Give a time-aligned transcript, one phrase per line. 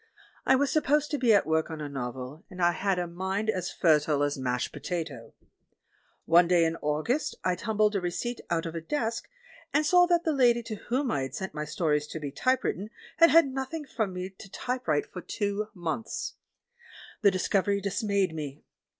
[0.47, 3.51] I was supposed to be at work on a novel, and I had a mind
[3.51, 5.35] as fertile as mashed potato.
[6.25, 9.27] One day in August I tumbled a receipt out of a desk,
[9.71, 13.29] and saw that the lady to whom I sent my stories to be typewritten had
[13.29, 16.33] had nothing from me to type write for two months.
[17.21, 18.63] The discovery dismayed me.